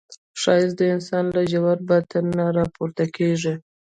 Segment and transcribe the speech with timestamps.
[0.41, 3.53] ښایست د انسان له ژور باطن نه راپورته کېږي